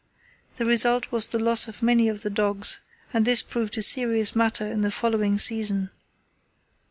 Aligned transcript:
The 0.55 0.65
result 0.65 1.11
was 1.11 1.27
the 1.27 1.37
loss 1.37 1.67
of 1.67 1.83
many 1.83 2.09
of 2.09 2.23
the 2.23 2.31
dogs, 2.31 2.79
and 3.13 3.23
this 3.23 3.43
proved 3.43 3.77
a 3.77 3.83
serious 3.83 4.35
matter 4.35 4.65
in 4.65 4.81
the 4.81 4.89
following 4.89 5.37
season. 5.37 5.91